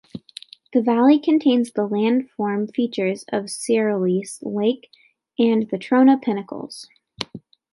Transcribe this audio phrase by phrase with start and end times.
[0.73, 4.89] The valley contains the landform features of Searles Lake
[5.37, 6.89] and the Trona Pinnacles.